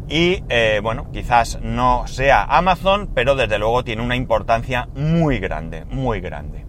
y 0.09 0.43
eh, 0.49 0.79
bueno, 0.81 1.07
quizás 1.11 1.59
no 1.61 2.07
sea 2.07 2.43
Amazon, 2.43 3.09
pero 3.13 3.35
desde 3.35 3.59
luego 3.59 3.83
tiene 3.83 4.01
una 4.01 4.15
importancia 4.15 4.87
muy 4.95 5.39
grande, 5.39 5.85
muy 5.85 6.21
grande. 6.21 6.65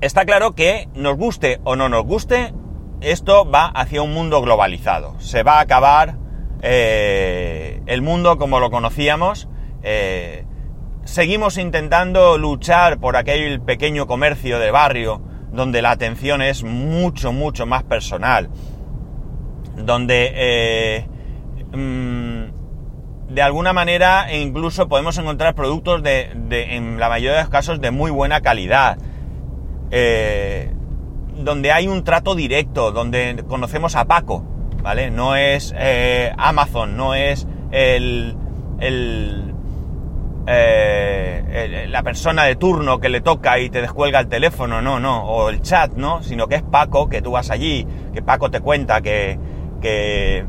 Está 0.00 0.24
claro 0.24 0.54
que 0.54 0.88
nos 0.94 1.16
guste 1.16 1.60
o 1.64 1.76
no 1.76 1.88
nos 1.88 2.04
guste, 2.04 2.52
esto 3.00 3.50
va 3.50 3.66
hacia 3.66 4.02
un 4.02 4.14
mundo 4.14 4.40
globalizado. 4.40 5.18
Se 5.20 5.42
va 5.42 5.58
a 5.58 5.60
acabar 5.60 6.16
eh, 6.62 7.82
el 7.86 8.02
mundo 8.02 8.38
como 8.38 8.60
lo 8.60 8.70
conocíamos. 8.70 9.48
Eh, 9.82 10.44
seguimos 11.04 11.58
intentando 11.58 12.38
luchar 12.38 12.98
por 12.98 13.16
aquel 13.16 13.60
pequeño 13.60 14.06
comercio 14.06 14.58
de 14.58 14.70
barrio 14.70 15.22
donde 15.52 15.82
la 15.82 15.90
atención 15.90 16.42
es 16.42 16.64
mucho, 16.64 17.32
mucho 17.32 17.66
más 17.66 17.82
personal. 17.82 18.50
Donde 19.76 20.32
eh, 20.34 21.06
mm, 21.72 23.34
de 23.34 23.42
alguna 23.42 23.72
manera 23.72 24.32
incluso 24.34 24.88
podemos 24.88 25.18
encontrar 25.18 25.54
productos 25.54 26.02
de, 26.02 26.30
en 26.50 26.98
la 26.98 27.08
mayoría 27.08 27.36
de 27.36 27.42
los 27.42 27.50
casos 27.50 27.80
de 27.80 27.90
muy 27.90 28.10
buena 28.10 28.40
calidad 28.40 28.98
donde 31.36 31.72
hay 31.72 31.88
un 31.88 32.04
trato 32.04 32.34
directo, 32.34 32.92
donde 32.92 33.44
conocemos 33.46 33.94
a 33.96 34.06
Paco, 34.06 34.44
¿vale? 34.82 35.10
No 35.10 35.36
es 35.36 35.74
eh, 35.76 36.32
Amazon, 36.36 36.96
no 36.96 37.14
es 37.14 37.46
el, 37.70 38.36
eh, 40.46 41.86
la 41.88 42.02
persona 42.02 42.44
de 42.44 42.56
turno 42.56 42.98
que 43.00 43.08
le 43.08 43.20
toca 43.20 43.58
y 43.58 43.68
te 43.70 43.80
descuelga 43.82 44.20
el 44.20 44.28
teléfono, 44.28 44.80
no, 44.80 44.98
no, 44.98 45.24
o 45.24 45.50
el 45.50 45.60
chat, 45.60 45.92
¿no? 45.94 46.22
Sino 46.22 46.46
que 46.48 46.56
es 46.56 46.62
Paco, 46.62 47.08
que 47.08 47.20
tú 47.20 47.32
vas 47.32 47.50
allí, 47.50 47.86
que 48.14 48.22
Paco 48.22 48.50
te 48.50 48.60
cuenta 48.60 49.00
que, 49.02 49.38
que, 49.80 50.44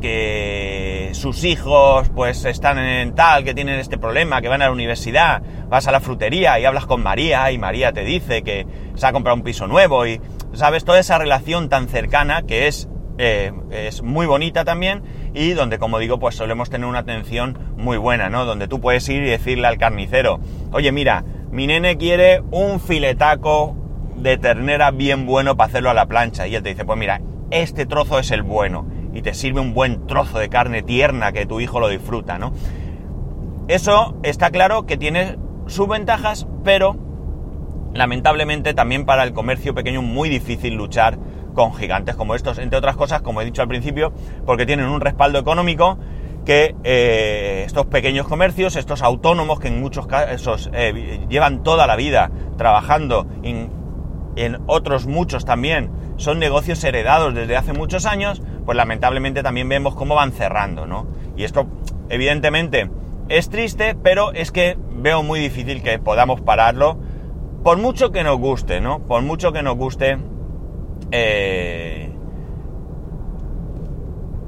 que, 0.00 1.10
sus 1.12 1.44
hijos 1.44 2.08
pues 2.14 2.44
están 2.44 2.78
en 2.78 3.14
tal, 3.14 3.42
que 3.42 3.54
tienen 3.54 3.80
este 3.80 3.98
problema, 3.98 4.40
que 4.40 4.48
van 4.48 4.62
a 4.62 4.66
la 4.66 4.70
universidad, 4.70 5.42
vas 5.68 5.88
a 5.88 5.92
la 5.92 6.00
frutería 6.00 6.60
y 6.60 6.64
hablas 6.64 6.86
con 6.86 7.02
María 7.02 7.50
y 7.50 7.58
María 7.58 7.92
te 7.92 8.04
dice 8.04 8.42
que 8.42 8.66
se 8.94 9.06
ha 9.06 9.12
comprado 9.12 9.36
un 9.36 9.42
piso 9.42 9.66
nuevo 9.66 10.06
y 10.06 10.20
sabes 10.52 10.84
toda 10.84 10.98
esa 10.98 11.18
relación 11.18 11.68
tan 11.68 11.88
cercana 11.88 12.42
que 12.42 12.66
es, 12.68 12.88
eh, 13.18 13.52
es 13.70 14.02
muy 14.02 14.26
bonita 14.26 14.64
también 14.64 15.02
y 15.34 15.50
donde 15.52 15.78
como 15.78 15.98
digo 15.98 16.18
pues 16.18 16.36
solemos 16.36 16.70
tener 16.70 16.86
una 16.86 17.00
atención 17.00 17.58
muy 17.76 17.96
buena, 17.96 18.28
¿no? 18.28 18.44
Donde 18.44 18.68
tú 18.68 18.80
puedes 18.80 19.08
ir 19.08 19.22
y 19.22 19.30
decirle 19.30 19.66
al 19.66 19.78
carnicero, 19.78 20.38
oye 20.72 20.92
mira, 20.92 21.24
mi 21.50 21.66
nene 21.66 21.96
quiere 21.96 22.42
un 22.50 22.78
filetaco 22.80 23.85
de 24.16 24.38
ternera 24.38 24.90
bien 24.90 25.26
bueno 25.26 25.56
para 25.56 25.68
hacerlo 25.68 25.90
a 25.90 25.94
la 25.94 26.06
plancha. 26.06 26.46
Y 26.46 26.54
él 26.54 26.62
te 26.62 26.70
dice, 26.70 26.84
pues 26.84 26.98
mira, 26.98 27.20
este 27.50 27.86
trozo 27.86 28.18
es 28.18 28.30
el 28.30 28.42
bueno. 28.42 28.86
Y 29.14 29.22
te 29.22 29.34
sirve 29.34 29.60
un 29.60 29.72
buen 29.72 30.06
trozo 30.06 30.38
de 30.38 30.48
carne 30.48 30.82
tierna 30.82 31.32
que 31.32 31.46
tu 31.46 31.60
hijo 31.60 31.80
lo 31.80 31.88
disfruta, 31.88 32.38
¿no? 32.38 32.52
Eso 33.68 34.16
está 34.22 34.50
claro 34.50 34.86
que 34.86 34.96
tiene 34.96 35.38
sus 35.66 35.88
ventajas, 35.88 36.46
pero 36.64 36.96
lamentablemente 37.94 38.74
también 38.74 39.04
para 39.04 39.24
el 39.24 39.32
comercio 39.32 39.74
pequeño 39.74 40.02
muy 40.02 40.28
difícil 40.28 40.74
luchar 40.74 41.18
con 41.54 41.74
gigantes 41.74 42.14
como 42.14 42.34
estos, 42.34 42.58
entre 42.58 42.78
otras 42.78 42.96
cosas, 42.96 43.22
como 43.22 43.40
he 43.40 43.44
dicho 43.44 43.62
al 43.62 43.68
principio, 43.68 44.12
porque 44.44 44.66
tienen 44.66 44.86
un 44.86 45.00
respaldo 45.00 45.38
económico 45.38 45.98
que 46.44 46.76
eh, 46.84 47.64
estos 47.66 47.86
pequeños 47.86 48.28
comercios, 48.28 48.76
estos 48.76 49.02
autónomos 49.02 49.58
que 49.58 49.68
en 49.68 49.80
muchos 49.80 50.06
casos 50.06 50.70
eh, 50.72 51.26
llevan 51.28 51.64
toda 51.64 51.88
la 51.88 51.96
vida 51.96 52.30
trabajando, 52.56 53.26
en 54.36 54.58
otros 54.66 55.06
muchos 55.06 55.44
también 55.44 55.90
son 56.16 56.38
negocios 56.38 56.82
heredados 56.84 57.34
desde 57.34 57.56
hace 57.56 57.72
muchos 57.72 58.06
años, 58.06 58.42
pues 58.64 58.76
lamentablemente 58.76 59.42
también 59.42 59.68
vemos 59.68 59.94
cómo 59.94 60.14
van 60.14 60.32
cerrando, 60.32 60.86
¿no? 60.86 61.06
Y 61.36 61.44
esto, 61.44 61.66
evidentemente, 62.08 62.90
es 63.28 63.48
triste, 63.48 63.96
pero 64.02 64.32
es 64.32 64.52
que 64.52 64.78
veo 64.90 65.22
muy 65.22 65.40
difícil 65.40 65.82
que 65.82 65.98
podamos 65.98 66.40
pararlo, 66.40 66.98
por 67.62 67.78
mucho 67.78 68.12
que 68.12 68.22
nos 68.22 68.38
guste, 68.38 68.80
¿no? 68.80 69.00
Por 69.00 69.22
mucho 69.22 69.52
que 69.52 69.62
nos 69.62 69.76
guste 69.76 70.18
eh, 71.10 72.10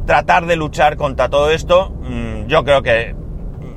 tratar 0.07 0.47
de 0.47 0.57
luchar 0.57 0.97
contra 0.97 1.28
todo 1.28 1.50
esto, 1.50 1.90
mm, 1.90 2.47
yo 2.47 2.64
creo 2.64 2.83
que 2.83 3.14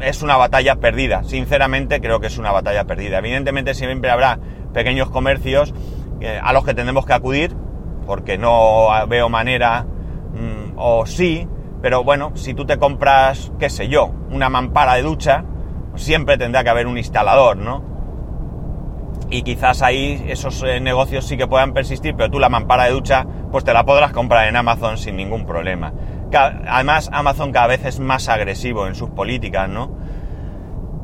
es 0.02 0.22
una 0.22 0.38
batalla 0.38 0.78
perdida. 0.78 1.24
Sinceramente, 1.24 2.02
creo 2.02 2.20
que 2.20 2.28
es 2.28 2.38
una 2.38 2.52
batalla 2.52 2.86
perdida. 2.86 3.20
Evidentemente, 3.20 3.74
siempre 3.74 4.10
habrá 4.10 4.40
pequeños 4.74 5.10
comercios 5.10 5.74
a 6.42 6.54
los 6.54 6.66
que 6.66 6.74
tenemos 6.74 7.06
que 7.06 7.14
acudir, 7.14 7.56
porque 8.06 8.38
no 8.38 8.88
veo 9.08 9.30
manera 9.30 9.86
o 10.76 11.06
sí, 11.06 11.48
pero 11.82 12.04
bueno, 12.04 12.32
si 12.36 12.54
tú 12.54 12.66
te 12.66 12.78
compras, 12.78 13.52
qué 13.60 13.70
sé 13.70 13.88
yo, 13.88 14.12
una 14.30 14.50
mampara 14.50 14.96
de 14.96 15.02
ducha, 15.02 15.44
siempre 15.96 16.38
tendrá 16.38 16.64
que 16.64 16.70
haber 16.70 16.88
un 16.88 16.98
instalador, 16.98 17.58
¿no? 17.58 17.84
Y 19.30 19.44
quizás 19.44 19.82
ahí 19.82 20.24
esos 20.28 20.62
eh, 20.64 20.80
negocios 20.80 21.26
sí 21.26 21.38
que 21.38 21.48
puedan 21.48 21.74
persistir, 21.74 22.16
pero 22.16 22.30
tú 22.30 22.40
la 22.40 22.50
mampara 22.50 22.86
de 22.86 22.92
ducha, 22.92 23.26
pues 23.52 23.64
te 23.64 23.74
la 23.74 23.86
podrás 23.86 24.12
comprar 24.12 24.48
en 24.48 24.56
Amazon 24.58 24.98
sin 24.98 25.16
ningún 25.16 25.46
problema. 25.46 25.94
Además, 26.34 27.10
Amazon 27.12 27.52
cada 27.52 27.68
vez 27.68 27.86
es 27.86 28.00
más 28.00 28.30
agresivo 28.30 28.88
en 28.88 28.96
sus 28.96 29.10
políticas, 29.10 29.70
¿no? 29.70 29.92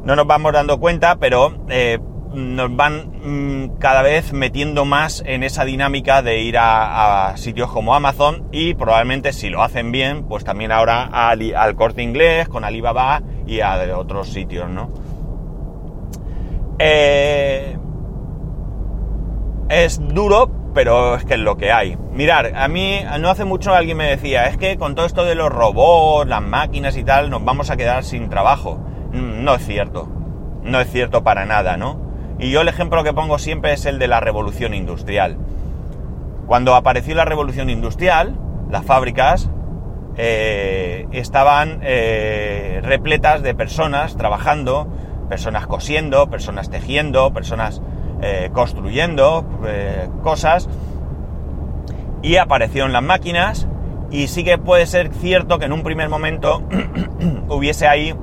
No 0.03 0.15
nos 0.15 0.27
vamos 0.27 0.53
dando 0.53 0.79
cuenta, 0.79 1.17
pero 1.17 1.53
eh, 1.69 1.99
nos 2.37 2.75
van 2.75 3.13
mm, 3.23 3.79
cada 3.79 4.03
vez 4.03 4.31
metiendo 4.31 4.85
más 4.85 5.23
en 5.25 5.41
esa 5.41 5.65
dinámica 5.65 6.21
de 6.21 6.41
ir 6.41 6.57
a, 6.59 7.33
sitios 7.35 7.71
como 7.71 7.95
Amazon 7.95 8.47
y 8.51 8.75
probablemente 8.75 9.33
si 9.33 9.49
lo 9.49 9.63
hacen 9.63 9.91
bien, 9.91 10.23
pues 10.25 10.43
también 10.43 10.71
ahora 10.71 11.03
al, 11.03 11.75
corte 11.75 12.03
inglés, 12.03 12.47
con 12.47 12.63
Alibaba 12.63 13.23
y 13.47 13.61
a 13.61 13.75
otros 13.97 14.29
sitios, 14.29 14.69
¿no? 14.69 14.91
Eh, 16.77 17.75
es 19.69 19.99
duro, 19.99 20.51
pero 20.75 21.15
es 21.15 21.25
que 21.25 21.33
es 21.33 21.39
lo 21.39 21.57
que 21.57 21.71
hay. 21.71 21.97
Mirar, 22.13 22.53
a 22.55 22.67
mí 22.67 22.99
no 23.19 23.31
hace 23.31 23.45
mucho 23.45 23.73
alguien 23.73 23.97
me 23.97 24.09
decía, 24.09 24.45
es 24.45 24.57
que 24.57 24.77
con 24.77 24.93
todo 24.93 25.07
esto 25.07 25.25
de 25.25 25.33
los 25.33 25.51
robots, 25.51 26.29
las 26.29 26.43
máquinas 26.43 26.95
y 26.97 27.03
tal, 27.03 27.31
nos 27.31 27.43
vamos 27.43 27.71
a 27.71 27.77
quedar 27.77 28.03
sin 28.03 28.29
trabajo. 28.29 28.75
Mm, 29.11 29.43
no 29.43 29.55
es 29.55 29.65
cierto, 29.65 30.07
no 30.61 30.79
es 30.79 30.91
cierto 30.91 31.23
para 31.23 31.45
nada, 31.45 31.77
¿no? 31.77 32.06
Y 32.39 32.51
yo 32.51 32.61
el 32.61 32.67
ejemplo 32.67 33.03
que 33.03 33.13
pongo 33.13 33.39
siempre 33.39 33.73
es 33.73 33.85
el 33.85 33.99
de 33.99 34.07
la 34.07 34.19
revolución 34.19 34.73
industrial. 34.73 35.37
Cuando 36.45 36.75
apareció 36.75 37.15
la 37.15 37.25
revolución 37.25 37.69
industrial, 37.69 38.35
las 38.69 38.85
fábricas 38.85 39.49
eh, 40.17 41.07
estaban 41.11 41.79
eh, 41.83 42.79
repletas 42.83 43.41
de 43.41 43.55
personas 43.55 44.17
trabajando, 44.17 44.87
personas 45.29 45.67
cosiendo, 45.67 46.29
personas 46.29 46.69
tejiendo, 46.69 47.33
personas 47.33 47.81
eh, 48.21 48.49
construyendo 48.53 49.45
cosas, 50.23 50.69
y 52.21 52.37
aparecieron 52.37 52.93
las 52.93 53.03
máquinas, 53.03 53.67
y 54.09 54.27
sí 54.27 54.43
que 54.43 54.57
puede 54.57 54.85
ser 54.85 55.13
cierto 55.13 55.59
que 55.59 55.65
en 55.65 55.73
un 55.73 55.83
primer 55.83 56.09
momento 56.09 56.63
hubiese 57.49 57.87
ahí 57.87 58.15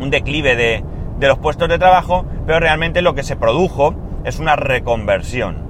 un 0.00 0.10
declive 0.10 0.56
de, 0.56 0.84
de 1.18 1.28
los 1.28 1.38
puestos 1.38 1.68
de 1.68 1.78
trabajo, 1.78 2.24
pero 2.46 2.60
realmente 2.60 3.02
lo 3.02 3.14
que 3.14 3.22
se 3.22 3.36
produjo 3.36 3.94
es 4.24 4.38
una 4.38 4.56
reconversión. 4.56 5.64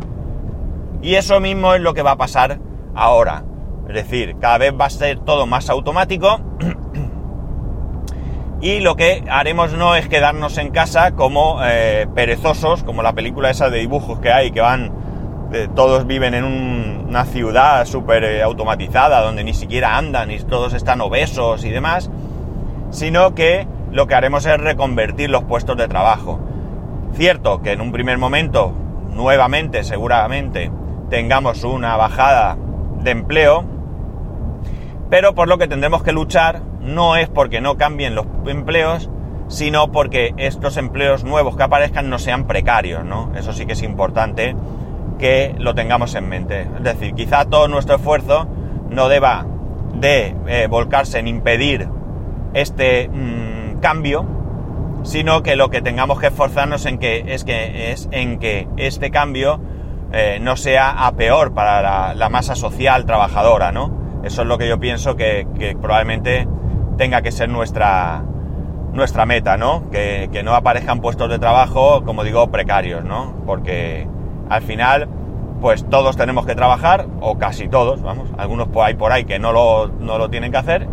Y 1.02 1.16
eso 1.16 1.40
mismo 1.40 1.74
es 1.74 1.80
lo 1.82 1.94
que 1.94 2.02
va 2.02 2.12
a 2.12 2.16
pasar 2.16 2.58
ahora. 2.94 3.44
Es 3.88 3.94
decir, 3.94 4.36
cada 4.40 4.58
vez 4.58 4.72
va 4.78 4.86
a 4.86 4.90
ser 4.90 5.18
todo 5.18 5.46
más 5.46 5.68
automático 5.68 6.40
y 8.60 8.80
lo 8.80 8.96
que 8.96 9.24
haremos 9.30 9.74
no 9.74 9.94
es 9.94 10.08
quedarnos 10.08 10.56
en 10.58 10.70
casa 10.70 11.12
como 11.12 11.58
eh, 11.62 12.06
perezosos, 12.14 12.82
como 12.82 13.02
la 13.02 13.12
película 13.12 13.50
esa 13.50 13.68
de 13.68 13.78
dibujos 13.80 14.20
que 14.20 14.32
hay, 14.32 14.50
que 14.52 14.60
van 14.62 14.90
eh, 15.52 15.68
todos 15.74 16.06
viven 16.06 16.32
en 16.34 16.44
un- 16.44 17.04
una 17.08 17.26
ciudad 17.26 17.84
súper 17.84 18.24
eh, 18.24 18.42
automatizada, 18.42 19.20
donde 19.20 19.44
ni 19.44 19.52
siquiera 19.54 19.98
andan 19.98 20.30
y 20.30 20.38
todos 20.38 20.72
están 20.72 21.00
obesos 21.02 21.64
y 21.64 21.70
demás, 21.70 22.10
sino 22.90 23.34
que 23.34 23.66
lo 23.94 24.08
que 24.08 24.16
haremos 24.16 24.44
es 24.44 24.58
reconvertir 24.58 25.30
los 25.30 25.44
puestos 25.44 25.76
de 25.76 25.86
trabajo. 25.86 26.40
Cierto 27.12 27.62
que 27.62 27.70
en 27.70 27.80
un 27.80 27.92
primer 27.92 28.18
momento, 28.18 28.72
nuevamente, 29.12 29.84
seguramente, 29.84 30.72
tengamos 31.10 31.62
una 31.62 31.96
bajada 31.96 32.58
de 33.02 33.12
empleo, 33.12 33.64
pero 35.10 35.36
por 35.36 35.46
lo 35.46 35.58
que 35.58 35.68
tendremos 35.68 36.02
que 36.02 36.10
luchar 36.10 36.60
no 36.80 37.14
es 37.14 37.28
porque 37.28 37.60
no 37.60 37.76
cambien 37.76 38.16
los 38.16 38.26
empleos, 38.46 39.10
sino 39.46 39.92
porque 39.92 40.34
estos 40.38 40.76
empleos 40.76 41.22
nuevos 41.22 41.56
que 41.56 41.62
aparezcan 41.62 42.10
no 42.10 42.18
sean 42.18 42.48
precarios, 42.48 43.04
¿no? 43.04 43.30
Eso 43.36 43.52
sí 43.52 43.64
que 43.64 43.74
es 43.74 43.82
importante 43.82 44.56
que 45.20 45.54
lo 45.56 45.76
tengamos 45.76 46.16
en 46.16 46.28
mente. 46.28 46.62
Es 46.62 46.82
decir, 46.82 47.14
quizá 47.14 47.44
todo 47.44 47.68
nuestro 47.68 47.94
esfuerzo 47.94 48.48
no 48.90 49.08
deba 49.08 49.46
de 49.94 50.34
eh, 50.48 50.66
volcarse 50.68 51.20
en 51.20 51.28
impedir 51.28 51.88
este 52.54 53.08
mm, 53.08 53.43
cambio, 53.80 54.24
sino 55.02 55.42
que 55.42 55.56
lo 55.56 55.70
que 55.70 55.82
tengamos 55.82 56.18
que 56.18 56.28
esforzarnos 56.28 56.86
en 56.86 56.98
que 56.98 57.24
es 57.34 57.44
que 57.44 57.92
es 57.92 58.08
en 58.10 58.38
que 58.38 58.68
este 58.76 59.10
cambio 59.10 59.60
eh, 60.12 60.38
no 60.40 60.56
sea 60.56 61.06
a 61.06 61.12
peor 61.12 61.54
para 61.54 61.82
la, 61.82 62.14
la 62.14 62.28
masa 62.28 62.54
social 62.54 63.04
trabajadora, 63.04 63.72
¿no? 63.72 64.20
Eso 64.24 64.42
es 64.42 64.48
lo 64.48 64.58
que 64.58 64.68
yo 64.68 64.78
pienso 64.80 65.16
que, 65.16 65.46
que 65.58 65.76
probablemente 65.76 66.48
tenga 66.96 67.20
que 67.22 67.32
ser 67.32 67.48
nuestra 67.48 68.24
nuestra 68.94 69.26
meta, 69.26 69.56
¿no? 69.56 69.90
Que, 69.90 70.30
que 70.32 70.42
no 70.42 70.54
aparezcan 70.54 71.00
puestos 71.00 71.28
de 71.28 71.38
trabajo, 71.38 72.04
como 72.04 72.24
digo, 72.24 72.50
precarios, 72.50 73.04
¿no? 73.04 73.34
Porque 73.44 74.06
al 74.48 74.62
final, 74.62 75.08
pues 75.60 75.84
todos 75.90 76.16
tenemos 76.16 76.46
que 76.46 76.54
trabajar, 76.54 77.06
o 77.20 77.36
casi 77.36 77.68
todos, 77.68 78.02
vamos, 78.02 78.28
algunos 78.38 78.68
ahí 78.76 78.94
por 78.94 79.12
ahí 79.12 79.24
que 79.24 79.38
no 79.38 79.52
lo, 79.52 79.88
no 79.88 80.16
lo 80.16 80.30
tienen 80.30 80.52
que 80.52 80.58
hacer, 80.58 80.88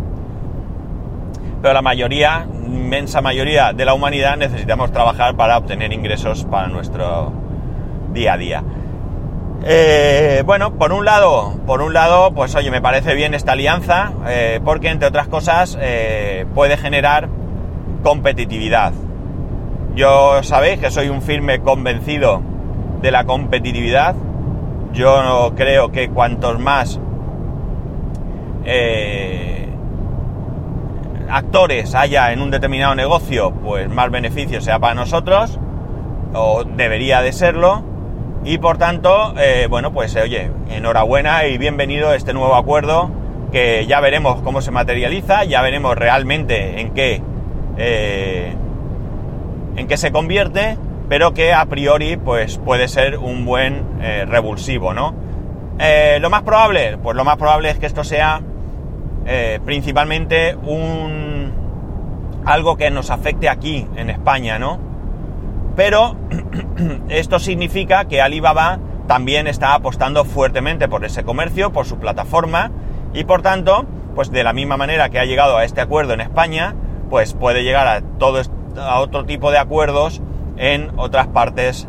pero 1.62 1.74
la 1.74 1.82
mayoría, 1.82 2.46
inmensa 2.66 3.22
mayoría 3.22 3.72
de 3.72 3.84
la 3.84 3.94
humanidad 3.94 4.36
necesitamos 4.36 4.90
trabajar 4.90 5.36
para 5.36 5.56
obtener 5.56 5.92
ingresos 5.92 6.44
para 6.44 6.66
nuestro 6.66 7.32
día 8.12 8.32
a 8.32 8.36
día. 8.36 8.64
Eh, 9.64 10.42
bueno, 10.44 10.74
por 10.74 10.92
un 10.92 11.04
lado, 11.04 11.54
por 11.64 11.82
un 11.82 11.94
lado, 11.94 12.32
pues 12.34 12.56
oye, 12.56 12.72
me 12.72 12.82
parece 12.82 13.14
bien 13.14 13.32
esta 13.32 13.52
alianza, 13.52 14.12
eh, 14.26 14.60
porque 14.64 14.88
entre 14.88 15.06
otras 15.06 15.28
cosas 15.28 15.78
eh, 15.80 16.46
puede 16.52 16.76
generar 16.76 17.28
competitividad. 18.02 18.92
Yo 19.94 20.42
sabéis 20.42 20.80
que 20.80 20.90
soy 20.90 21.10
un 21.10 21.22
firme 21.22 21.60
convencido 21.60 22.42
de 23.02 23.12
la 23.12 23.22
competitividad. 23.22 24.16
Yo 24.92 25.52
creo 25.54 25.92
que 25.92 26.10
cuantos 26.10 26.58
más 26.58 26.98
actores 31.32 31.94
haya 31.94 32.32
en 32.32 32.42
un 32.42 32.50
determinado 32.50 32.94
negocio, 32.94 33.52
pues 33.52 33.88
más 33.88 34.10
beneficio 34.10 34.60
sea 34.60 34.78
para 34.78 34.94
nosotros, 34.94 35.58
o 36.34 36.64
debería 36.64 37.22
de 37.22 37.32
serlo. 37.32 37.82
Y 38.44 38.58
por 38.58 38.76
tanto, 38.76 39.34
eh, 39.38 39.66
bueno, 39.70 39.92
pues 39.92 40.14
oye, 40.16 40.50
enhorabuena 40.68 41.46
y 41.46 41.58
bienvenido 41.58 42.10
a 42.10 42.16
este 42.16 42.34
nuevo 42.34 42.54
acuerdo 42.54 43.10
que 43.50 43.86
ya 43.86 44.00
veremos 44.00 44.42
cómo 44.42 44.60
se 44.60 44.70
materializa, 44.70 45.44
ya 45.44 45.62
veremos 45.62 45.96
realmente 45.96 46.80
en 46.80 46.90
qué, 46.92 47.22
eh, 47.78 48.54
en 49.76 49.86
qué 49.86 49.96
se 49.96 50.12
convierte, 50.12 50.76
pero 51.08 51.32
que 51.34 51.52
a 51.52 51.64
priori 51.66 52.16
pues 52.16 52.58
puede 52.58 52.88
ser 52.88 53.18
un 53.18 53.44
buen 53.44 53.84
eh, 54.02 54.24
revulsivo, 54.26 54.92
¿no? 54.92 55.14
Eh, 55.78 56.18
lo 56.20 56.30
más 56.30 56.42
probable, 56.42 56.98
pues 57.02 57.16
lo 57.16 57.24
más 57.24 57.36
probable 57.36 57.70
es 57.70 57.78
que 57.78 57.86
esto 57.86 58.04
sea 58.04 58.40
eh, 59.26 59.60
principalmente 59.64 60.56
un 60.56 61.52
algo 62.44 62.76
que 62.76 62.90
nos 62.90 63.10
afecte 63.10 63.48
aquí 63.48 63.86
en 63.96 64.10
España, 64.10 64.58
¿no? 64.58 64.78
Pero 65.76 66.16
esto 67.08 67.38
significa 67.38 68.06
que 68.06 68.20
Alibaba 68.20 68.78
también 69.06 69.46
está 69.46 69.74
apostando 69.74 70.24
fuertemente 70.24 70.88
por 70.88 71.04
ese 71.04 71.24
comercio, 71.24 71.72
por 71.72 71.86
su 71.86 71.98
plataforma, 71.98 72.70
y 73.14 73.24
por 73.24 73.42
tanto, 73.42 73.86
pues 74.14 74.30
de 74.30 74.44
la 74.44 74.52
misma 74.52 74.76
manera 74.76 75.10
que 75.10 75.18
ha 75.18 75.24
llegado 75.24 75.56
a 75.56 75.64
este 75.64 75.80
acuerdo 75.80 76.14
en 76.14 76.20
España, 76.20 76.74
pues 77.10 77.34
puede 77.34 77.62
llegar 77.62 77.86
a 77.86 78.00
todo 78.18 78.40
a 78.76 79.00
otro 79.00 79.24
tipo 79.24 79.50
de 79.50 79.58
acuerdos 79.58 80.22
en 80.56 80.90
otras 80.96 81.26
partes 81.28 81.88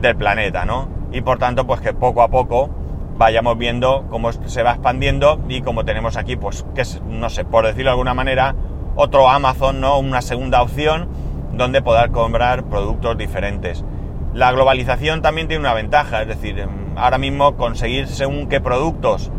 del 0.00 0.16
planeta, 0.16 0.64
¿no? 0.64 0.88
Y 1.12 1.20
por 1.20 1.38
tanto, 1.38 1.66
pues 1.66 1.80
que 1.80 1.94
poco 1.94 2.22
a 2.22 2.28
poco 2.28 2.70
vayamos 3.16 3.56
viendo 3.58 4.06
cómo 4.10 4.32
se 4.32 4.62
va 4.62 4.72
expandiendo 4.72 5.40
y 5.48 5.62
como 5.62 5.84
tenemos 5.84 6.16
aquí, 6.16 6.36
pues, 6.36 6.64
que 6.74 6.80
es, 6.82 7.00
no 7.08 7.30
sé, 7.30 7.44
por 7.44 7.64
decirlo 7.64 7.84
de 7.86 7.90
alguna 7.92 8.14
manera, 8.14 8.54
otro 8.96 9.28
Amazon, 9.28 9.80
¿no? 9.80 9.98
Una 9.98 10.20
segunda 10.22 10.62
opción 10.62 11.08
donde 11.52 11.82
poder 11.82 12.10
comprar 12.10 12.64
productos 12.64 13.16
diferentes. 13.16 13.84
La 14.32 14.50
globalización 14.50 15.22
también 15.22 15.46
tiene 15.46 15.60
una 15.60 15.74
ventaja, 15.74 16.22
es 16.22 16.28
decir, 16.28 16.58
em, 16.58 16.68
ahora 16.96 17.18
mismo 17.18 17.56
conseguir 17.56 18.08
según 18.08 18.48
qué 18.48 18.60
productos 18.60 19.30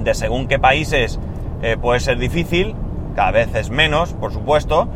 de 0.00 0.14
según 0.14 0.48
qué 0.48 0.58
países 0.58 1.20
eh, 1.62 1.76
puede 1.80 2.00
ser 2.00 2.18
difícil, 2.18 2.74
cada 3.14 3.30
vez 3.30 3.54
es 3.54 3.70
menos, 3.70 4.12
por 4.14 4.32
supuesto, 4.32 4.88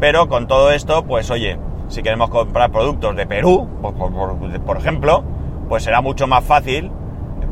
pero 0.00 0.28
con 0.28 0.46
todo 0.48 0.72
esto, 0.72 1.04
pues 1.04 1.30
oye, 1.30 1.58
si 1.88 2.02
queremos 2.02 2.28
comprar 2.30 2.70
productos 2.72 3.14
de 3.16 3.26
Perú, 3.26 3.68
por, 3.80 3.94
por- 3.94 4.12
por- 4.12 4.60
por 4.60 4.76
ejemplo, 4.76 5.22
pues 5.68 5.84
será 5.84 6.00
mucho 6.00 6.26
más 6.26 6.44
fácil, 6.44 6.90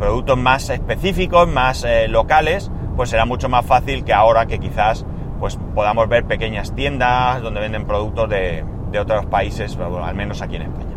productos 0.01 0.39
más 0.39 0.71
específicos, 0.71 1.47
más 1.47 1.85
eh, 1.85 2.09
locales, 2.09 2.71
pues 2.97 3.11
será 3.11 3.27
mucho 3.27 3.49
más 3.49 3.67
fácil 3.67 4.03
que 4.03 4.15
ahora 4.15 4.47
que 4.47 4.59
quizás 4.59 5.05
pues 5.39 5.59
podamos 5.75 6.09
ver 6.09 6.25
pequeñas 6.25 6.75
tiendas 6.75 7.43
donde 7.43 7.61
venden 7.61 7.87
productos 7.87 8.29
de, 8.29 8.65
otros 8.99 9.27
países, 9.27 9.79
al 9.79 10.15
menos 10.17 10.43
aquí 10.43 10.57
en 10.57 10.63
España. 10.63 10.97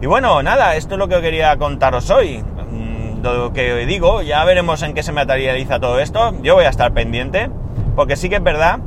Y 0.00 0.06
bueno, 0.06 0.40
nada, 0.42 0.76
esto 0.76 0.94
es 0.94 0.98
lo 0.98 1.08
que 1.08 1.20
quería 1.20 1.56
contaros 1.56 2.10
hoy. 2.10 2.44
Mm, 2.70 3.22
Lo 3.22 3.52
que 3.52 3.74
digo, 3.86 4.22
ya 4.22 4.44
veremos 4.44 4.82
en 4.82 4.94
qué 4.94 5.02
se 5.02 5.10
materializa 5.10 5.80
todo 5.80 5.98
esto. 5.98 6.32
Yo 6.42 6.54
voy 6.54 6.66
a 6.66 6.68
estar 6.68 6.92
pendiente, 6.92 7.50
porque 7.96 8.14
sí 8.14 8.28
que 8.28 8.36
es 8.36 8.42
verdad 8.42 8.78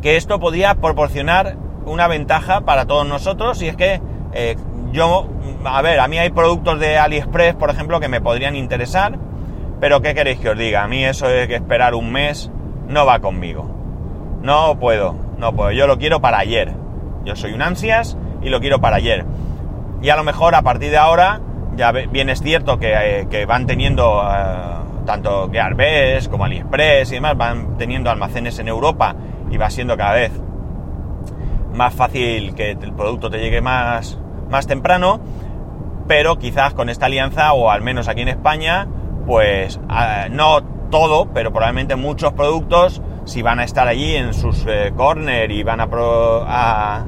que 0.00 0.16
esto 0.16 0.38
podría 0.38 0.76
proporcionar 0.76 1.56
una 1.84 2.06
ventaja 2.06 2.60
para 2.60 2.86
todos 2.86 3.06
nosotros 3.06 3.60
y 3.62 3.68
es 3.68 3.76
que 3.76 4.00
eh, 4.32 4.56
yo, 4.92 5.28
a 5.64 5.82
ver, 5.82 6.00
a 6.00 6.08
mí 6.08 6.18
hay 6.18 6.30
productos 6.30 6.80
de 6.80 6.98
AliExpress, 6.98 7.54
por 7.54 7.70
ejemplo, 7.70 8.00
que 8.00 8.08
me 8.08 8.20
podrían 8.20 8.56
interesar, 8.56 9.18
pero 9.80 10.00
¿qué 10.00 10.14
queréis 10.14 10.38
que 10.40 10.50
os 10.50 10.58
diga? 10.58 10.82
A 10.82 10.88
mí 10.88 11.04
eso 11.04 11.28
de 11.28 11.46
que 11.46 11.54
esperar 11.54 11.94
un 11.94 12.10
mes 12.10 12.50
no 12.88 13.06
va 13.06 13.20
conmigo. 13.20 13.68
No 14.42 14.78
puedo, 14.78 15.14
no 15.38 15.54
puedo. 15.54 15.72
Yo 15.72 15.86
lo 15.86 15.98
quiero 15.98 16.20
para 16.20 16.38
ayer. 16.38 16.72
Yo 17.24 17.36
soy 17.36 17.52
un 17.52 17.62
ansias 17.62 18.16
y 18.42 18.48
lo 18.48 18.60
quiero 18.60 18.80
para 18.80 18.96
ayer. 18.96 19.24
Y 20.02 20.10
a 20.10 20.16
lo 20.16 20.24
mejor 20.24 20.54
a 20.54 20.62
partir 20.62 20.90
de 20.90 20.96
ahora, 20.96 21.40
ya 21.76 21.92
bien 21.92 22.28
es 22.30 22.40
cierto 22.40 22.78
que, 22.78 23.26
eh, 23.30 23.46
van 23.46 23.66
teniendo 23.66 24.22
eh, 24.22 25.04
tanto 25.06 25.50
Gearbest 25.50 26.30
como 26.30 26.44
AliExpress 26.44 27.12
y 27.12 27.14
demás, 27.16 27.36
van 27.36 27.76
teniendo 27.76 28.10
almacenes 28.10 28.58
en 28.58 28.68
Europa 28.68 29.14
y 29.50 29.56
va 29.56 29.70
siendo 29.70 29.96
cada 29.96 30.14
vez 30.14 30.32
más 31.74 31.94
fácil 31.94 32.54
que 32.54 32.72
el 32.72 32.92
producto 32.92 33.30
te 33.30 33.38
llegue 33.38 33.60
más, 33.60 34.18
más 34.50 34.66
temprano, 34.66 35.20
pero 36.06 36.38
quizás 36.38 36.74
con 36.74 36.88
esta 36.88 37.06
alianza, 37.06 37.52
o 37.52 37.70
al 37.70 37.82
menos 37.82 38.08
aquí 38.08 38.22
en 38.22 38.28
España, 38.28 38.86
pues 39.26 39.78
ah, 39.88 40.26
no 40.30 40.62
todo, 40.90 41.26
pero 41.34 41.52
probablemente 41.52 41.96
muchos 41.96 42.32
productos, 42.32 43.02
si 43.24 43.42
van 43.42 43.60
a 43.60 43.64
estar 43.64 43.86
allí 43.88 44.16
en 44.16 44.32
sus 44.32 44.64
eh, 44.66 44.92
corner 44.96 45.50
y 45.50 45.62
van 45.62 45.80
a, 45.80 45.88
pro- 45.90 46.44
a, 46.46 47.04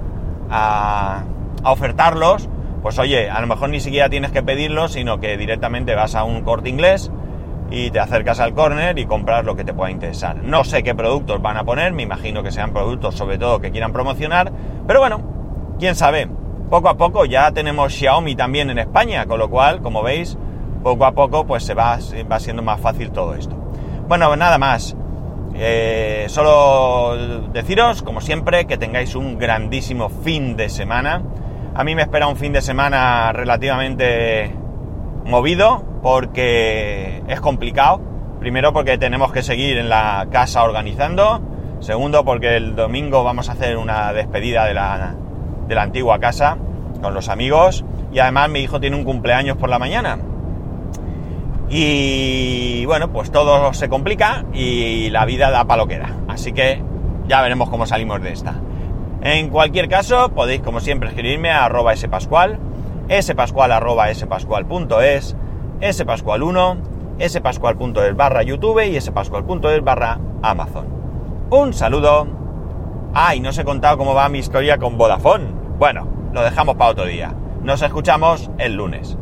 a- 0.50 1.22
a 1.62 1.72
ofertarlos, 1.72 2.48
pues 2.83 2.98
oye, 2.98 3.31
a 3.31 3.40
lo 3.40 3.46
mejor 3.46 3.70
ni 3.70 3.81
siquiera 3.81 4.09
tienes 4.09 4.33
que 4.33 4.42
pedirlos, 4.42 4.92
sino 4.92 5.18
que 5.20 5.37
directamente 5.37 5.94
vas 5.94 6.14
a 6.14 6.24
un 6.24 6.42
corte 6.42 6.68
inglés 6.68 7.11
y 7.70 7.90
te 7.90 8.00
acercas 8.00 8.40
al 8.40 8.53
corner 8.53 8.98
y 8.98 9.07
compras 9.07 9.44
lo 9.44 9.55
que 9.57 9.64
te 9.64 9.72
pueda 9.72 9.90
interesar. 9.90 10.37
No 10.42 10.64
sé 10.64 10.83
qué 10.83 10.94
productos 10.94 11.40
van 11.40 11.57
a 11.57 11.64
poner, 11.64 11.92
me 11.92 12.03
imagino 12.03 12.42
que 12.42 12.50
sean 12.50 12.72
productos 12.72 13.14
sobre 13.14 13.38
todo 13.38 13.61
que 13.61 13.70
quieran 13.70 13.92
promocionar, 13.92 14.53
pero 14.87 15.00
bueno, 15.00 15.22
quién 15.79 15.94
sabe. 15.94 16.29
Poco 16.70 16.88
a 16.88 16.96
poco 16.96 17.24
ya 17.24 17.50
tenemos 17.50 17.92
Xiaomi 17.92 18.37
también 18.37 18.70
en 18.70 18.78
España, 18.78 19.26
con 19.26 19.40
lo 19.40 19.50
cual, 19.50 19.83
como 19.83 20.04
veis, 20.04 20.38
poco 20.85 21.04
a 21.04 21.12
poco 21.12 21.44
pues 21.44 21.64
se 21.64 21.74
va, 21.74 21.98
va 22.30 22.38
siendo 22.38 22.62
más 22.62 22.80
fácil 22.80 23.11
todo 23.11 23.35
esto. 23.35 23.56
Bueno, 24.06 24.37
nada 24.37 24.56
más. 24.56 24.96
Eh, 25.56 26.26
solo 26.28 27.48
deciros, 27.52 28.02
como 28.02 28.20
siempre, 28.20 28.66
que 28.66 28.78
tengáis 28.78 29.16
un 29.16 29.37
grandísimo 29.37 30.09
fin 30.09 30.56
de 30.56 30.68
semana. 30.68 31.22
A 31.74 31.83
mí 31.83 31.96
me 31.96 32.02
espera 32.02 32.28
un 32.28 32.37
fin 32.37 32.52
de 32.52 32.62
semana 32.62 33.33
relativamente 33.33 34.54
movido 35.24 35.83
porque 36.02 37.24
es 37.26 37.40
complicado. 37.40 38.00
Primero 38.38 38.72
porque 38.72 38.96
tenemos 38.96 39.33
que 39.33 39.42
seguir 39.42 39.76
en 39.76 39.88
la 39.88 40.28
casa 40.30 40.62
organizando. 40.62 41.40
Segundo 41.80 42.24
porque 42.24 42.56
el 42.56 42.76
domingo 42.76 43.24
vamos 43.24 43.48
a 43.48 43.52
hacer 43.52 43.76
una 43.76 44.12
despedida 44.12 44.66
de 44.66 44.74
la, 44.74 45.16
de 45.70 45.76
la 45.76 45.83
antigua 45.83 46.18
casa 46.18 46.59
con 47.00 47.14
los 47.14 47.30
amigos. 47.30 47.85
y 48.12 48.18
además 48.18 48.50
mi 48.50 48.59
hijo 48.59 48.80
tiene 48.80 48.96
un 48.96 49.04
cumpleaños 49.04 49.56
por 49.56 49.70
la 49.70 49.78
mañana. 49.78 50.18
Y 51.68 52.85
bueno, 52.87 53.12
pues 53.12 53.30
todo 53.30 53.72
se 53.72 53.88
complica 53.88 54.44
y 54.52 55.11
la 55.11 55.24
vida 55.24 55.52
da 55.52 55.64
para 55.66 55.83
lo 55.83 55.88
que 55.88 55.98
da. 55.98 56.11
Así 56.26 56.52
que 56.52 56.83
ya 57.28 57.40
veremos 57.40 57.70
cómo 57.70 57.87
salimos 57.87 58.20
de 58.20 58.33
esta. 58.33 58.56
En 59.22 59.50
cualquier 59.50 59.88
caso, 59.88 60.30
podéis 60.30 60.61
como 60.61 60.80
siempre 60.80 61.11
escribirme 61.11 61.50
a 61.50 61.66
arroba 61.66 61.94
spascual, 61.94 62.59
spascual 63.20 63.70
arroba 63.70 64.12
spascual.es, 64.12 65.37
spascual1, 65.80 66.76
spascual.es 67.28 68.16
barra 68.16 68.42
youtube 68.42 68.88
y 68.88 69.00
spascual.es 69.00 69.85
barra 69.85 70.18
amazon. 70.42 70.87
Un 71.50 71.72
saludo. 71.72 72.26
Ay, 73.14 73.38
no 73.38 73.50
os 73.50 73.59
he 73.59 73.64
contado 73.64 73.96
cómo 73.98 74.14
va 74.14 74.28
mi 74.28 74.40
historia 74.40 74.78
con 74.78 74.98
Vodafone. 74.98 75.60
Bueno, 75.81 76.07
lo 76.35 76.43
dejamos 76.43 76.77
para 76.77 76.90
otro 76.90 77.07
día. 77.07 77.35
Nos 77.62 77.81
escuchamos 77.81 78.51
el 78.59 78.75
lunes. 78.75 79.16